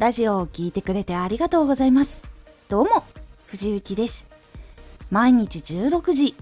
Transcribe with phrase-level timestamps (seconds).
[0.00, 2.24] ラジオを聴いてくれてありがとうございます。
[2.70, 3.04] どうも、
[3.48, 4.28] 藤幸です。
[5.10, 6.34] 毎日16時、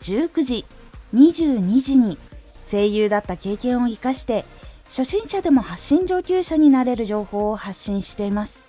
[0.00, 0.66] 19時、
[1.14, 2.18] 22時に
[2.70, 4.44] 声優だった経験を活かして
[4.84, 8.64] 初心者でも発信上級者になれる情報を発信しています。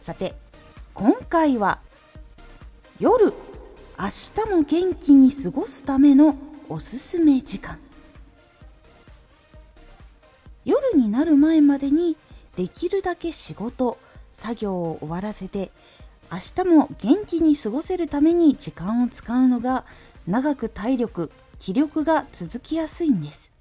[0.00, 0.34] さて、
[0.94, 1.80] 今回は
[2.98, 6.34] 夜、明日も元気に過ごすための
[6.70, 7.78] おすすめ時間。
[10.64, 12.16] 夜になる前までに
[12.56, 13.98] できるだけ仕事
[14.32, 15.70] 作業を終わらせて
[16.30, 19.84] 明日も元気に過ごせるために時間を使うのが
[20.26, 23.52] 長く体力気力が続きやすいんです。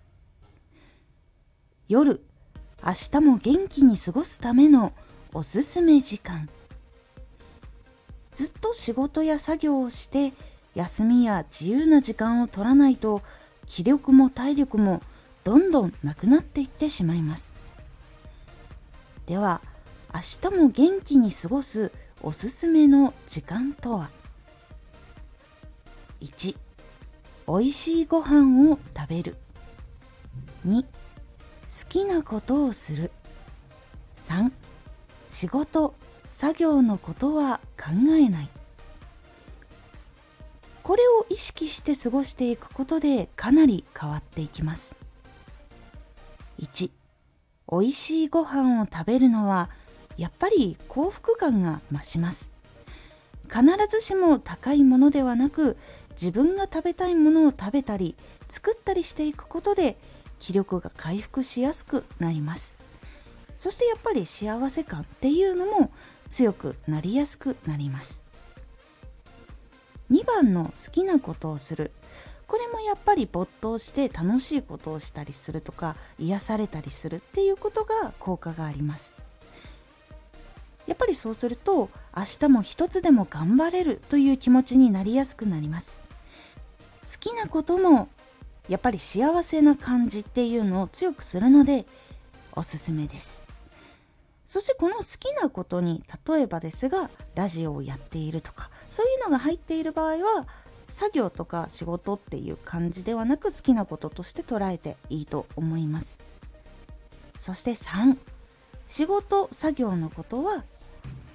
[1.88, 2.22] 夜
[2.84, 4.91] 明日も元気に過ごすための
[5.34, 6.50] おすすめ時間。
[8.34, 10.34] ずっと仕事や作業をして
[10.73, 13.22] 休みや自由な時間を取らないと
[13.66, 15.02] 気力も体力も
[15.44, 17.65] どんどんなくなっていってしまいます。
[19.26, 19.62] では
[20.14, 24.09] 明日も元気に過ごすおすすめの時間とは
[26.22, 26.56] ？1
[27.48, 29.36] 美味しいご飯を食べる。
[30.66, 30.88] 2好
[31.90, 33.12] きなことをする。
[34.23, 34.52] 3
[35.30, 35.94] 仕事
[36.32, 38.50] 作業のことは考えない。
[40.82, 44.95] これを意識して過ごしていくことでかなり変わっていきます。
[46.60, 46.89] 1
[47.71, 49.69] 美味しいご飯を食べるのは
[50.17, 52.52] やっぱり幸福感が増します。
[53.47, 55.77] 必ずしも高いものではなく
[56.11, 58.16] 自分が食べたいものを食べたり
[58.47, 59.97] 作ったりしていくことで
[60.39, 62.75] 気力が回復しやすくなります。
[63.58, 65.91] そしてやっぱり幸せ感っていうのも
[66.30, 68.23] 強くなりやすくなります。
[70.11, 71.91] 2番の好きなことをする。
[72.48, 79.14] これもやっぱり没頭して楽しいことをしたりするとか癒されたりするっていうことが効果があります。
[80.88, 86.02] やっぱりそうすると明日も一つでも頑張れるという気持ちになりやすくなります。
[87.04, 88.08] 好きなことも
[88.70, 91.86] やっぱり幸せな感じっていうのを強くするので
[92.54, 93.44] おすすめです。
[94.45, 100.48] そしてこの好きなことに例えばですがラジオをやっているとかそういうのが入っている場合は
[100.88, 106.20] 作業とか仕事っていう感じではなく好きなこととして捉えていいと思います。
[107.38, 108.18] そして3
[108.88, 110.64] 仕事作業のことは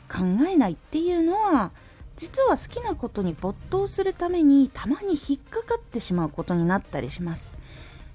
[0.09, 1.72] 考えないっていうのは
[2.16, 7.55] 実は好きなことに没頭するためにたまに引っかかってしまうことになったりします。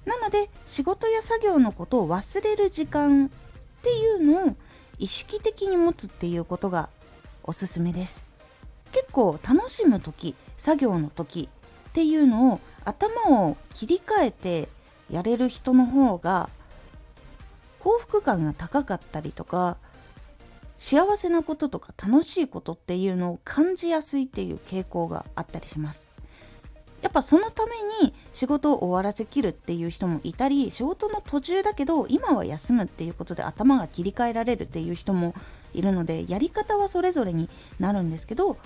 [0.04, 3.28] なので仕事や作業のことを忘れる時間っ
[3.82, 4.56] ていうのを
[4.98, 6.88] 意識的に持つっていうことが
[7.42, 8.26] おすすめです。
[8.92, 11.48] 結構楽しむ時作業の時
[11.88, 14.68] っていうのを頭を切り替えて
[15.10, 16.48] やれる人の方が
[17.80, 19.76] 幸福感が高かったりとか
[20.76, 26.06] 幸せなこととか楽しいことっていうのを感じやすいっていう傾向があったりします。
[27.02, 27.72] やっぱそのため
[28.04, 35.34] に仕事を終わらせきるっていう人もいたり仕事の途中だけど今は休むっていうことで頭が切り替えられるっていう人も
[35.72, 38.56] いるのでやり方はそれぞれになるんですけど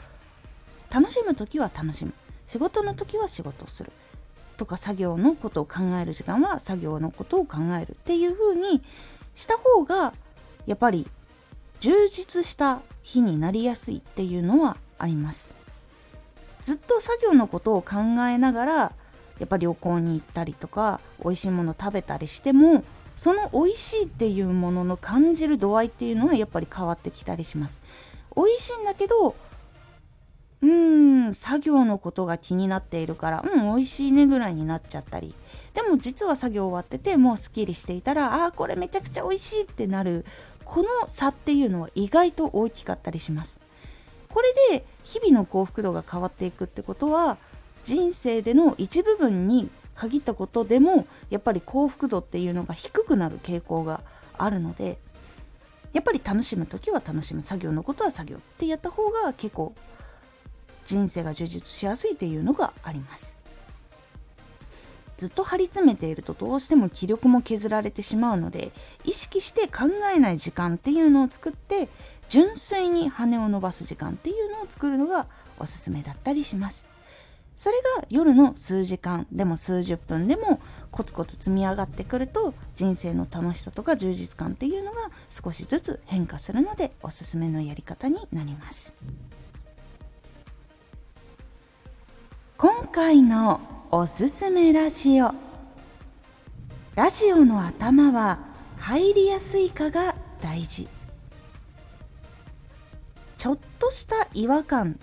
[0.90, 2.12] 楽しむ時は楽しむ。
[2.46, 3.92] 仕事の時は仕事をする。
[4.56, 8.82] とか作業のことを考える時間は作業のことを考えるっていう風に
[9.34, 10.12] した方が
[10.66, 11.08] やっぱり
[11.80, 15.54] 充実した日になりやすいっていうのはあります。
[16.60, 18.92] ずっと作業のことを考えながらや
[19.44, 22.84] っぱ旅行に行ったりとか美味しいもの食べたりしても
[23.16, 27.80] その美味しいっていうものの感じる度合いっていうのはやっぱり変わってきたりします。
[28.36, 29.34] 美味しいんだけど
[30.62, 35.34] うーん作業のことが気になっているからうん美味しいねぐらいになっちゃったり。
[35.74, 40.24] でも実は作業終わっててもうすっきりしていたらあーこれめちゃくちゃ美味しいってなる。
[40.64, 43.60] この差っていうのは意外と大きかったりします。
[44.28, 47.38] これで日々の幸福度が変わっていくってことは
[47.84, 54.02] 人生での一部分に限ったことでもやっぱり幸福度っていうのが低くなる傾向が
[54.38, 54.98] あるので
[55.92, 57.42] やっぱり楽しむ時は楽しむ。
[57.42, 59.74] 作業のことは作業ってやった方が結構
[60.84, 63.36] 人生が充実しやすいっていうのがあります
[65.16, 68.72] ずっと張り詰めているとどうしても気力も削られてしまうので
[69.04, 71.90] 意識して考えない時間っていうのを作って
[72.30, 75.26] 純粋に羽を伸ばす時間っていうのを作るのが
[75.58, 76.86] おすすめだったりします
[77.54, 80.58] それが夜の数時間でも数十分でも
[80.90, 88.94] コツコツ積み上がってくると人生の楽しさとか充実感っていうのが少しずつ変化するのでおすすめのやり方になります。
[92.90, 93.60] 回の
[93.92, 95.32] おすすめラジオ。
[96.96, 98.40] ラジオの頭は
[98.78, 100.88] 入りやすいかが大事。
[103.36, 104.98] ちょっとした違和感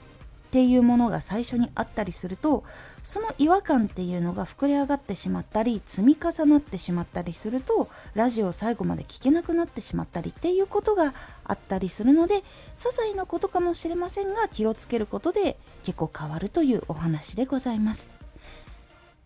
[0.57, 2.63] っていうものが最初にあったりすると
[3.03, 11.13] その違和感っていうのが膨れ上がってしまったり積み重なってしまったりするとラジオを最後まで聞けなくなってしまったりっていうことが
[11.43, 12.43] あったりするので些
[12.75, 18.09] 細なことかもしれませんが気をつけることで結構変わるというお話でございます。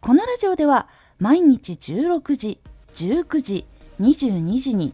[0.02, 2.60] このラジオでは毎日16時
[2.96, 3.66] 19時
[4.02, 4.94] 22時に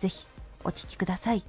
[0.00, 0.26] ぜひ
[0.64, 1.42] お聴きください。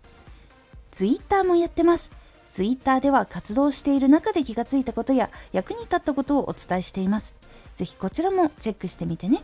[0.92, 2.12] ツイッターもやってます。
[2.50, 7.36] ツイッターでは活動している中で気がついたことや役に立ったことをお伝えしています。
[7.76, 9.42] ぜひこちらもチェックしてみてね。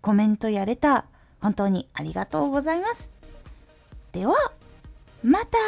[0.00, 1.04] コメントやレター、
[1.42, 3.12] 本当にありがとうございます。
[4.12, 4.34] では、
[5.22, 5.58] また